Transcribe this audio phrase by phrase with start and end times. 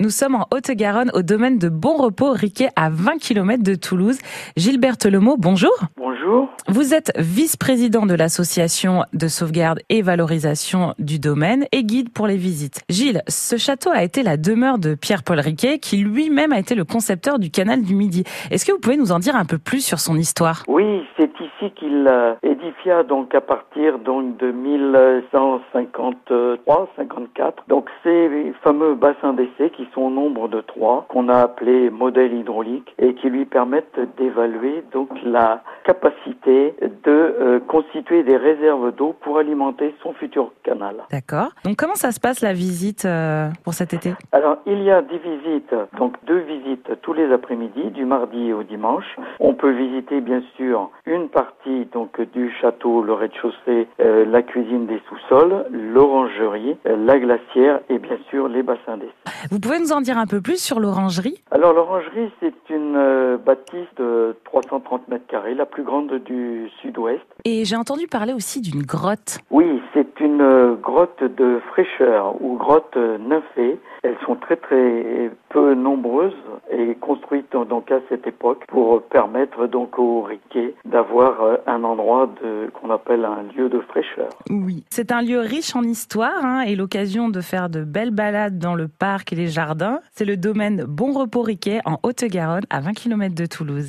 [0.00, 4.18] Nous sommes en Haute-Garonne au domaine de Bon Repos Riquet à 20 km de Toulouse.
[4.56, 5.70] Gilberte Lemot, bonjour.
[5.96, 6.48] Bonjour.
[6.66, 12.36] Vous êtes vice-président de l'association de sauvegarde et valorisation du domaine et guide pour les
[12.36, 12.80] visites.
[12.88, 16.84] Gilles, ce château a été la demeure de Pierre-Paul Riquet qui lui-même a été le
[16.84, 18.24] concepteur du canal du Midi.
[18.50, 20.64] Est-ce que vous pouvez nous en dire un peu plus sur son histoire?
[20.66, 21.23] Oui, c'est
[21.70, 22.10] qu'il
[22.42, 30.10] édifia donc à partir donc de 1153-54 donc ces fameux bassins d'essai qui sont au
[30.10, 35.62] nombre de trois, qu'on a appelé modèles hydrauliques et qui lui permettent d'évaluer donc la
[35.84, 36.74] capacité
[37.04, 40.96] de euh, constituer des réserves d'eau pour alimenter son futur canal.
[41.10, 41.50] D'accord.
[41.64, 44.14] Donc comment ça se passe la visite euh, pour cet été?
[44.32, 48.62] Alors il y a des visites, donc deux visites tous les après-midi, du mardi au
[48.62, 49.16] dimanche.
[49.40, 54.86] On peut visiter bien sûr une partie donc du château, le rez-de-chaussée, euh, la cuisine
[54.86, 59.12] des sous-sols, l'orangerie, la glacière et bien sûr les bassins d'essai.
[59.50, 61.42] Vous pouvez nous en dire un peu plus sur l'orangerie?
[61.50, 67.24] Alors l'orangerie, c'est une bâtisse de 330 mètres carrés, la plus grande du sud-ouest.
[67.44, 69.38] Et j'ai entendu parler aussi d'une grotte.
[69.50, 73.78] Oui, c'est une euh, grotte de fraîcheur ou grotte nymphée.
[74.04, 76.32] Elles sont très très peu nombreuses
[76.70, 82.28] et construites donc à cette époque pour permettre donc aux riquets d'avoir euh, un endroit
[82.74, 84.28] qu'on appelle un lieu de fraîcheur.
[84.50, 88.58] Oui, c'est un lieu riche en histoire hein, et l'occasion de faire de belles balades
[88.58, 89.98] dans le parc et les jardins.
[90.12, 93.82] C'est le domaine Bon Repos Riquet en Haute-Garonne à 20 km de Toulouse.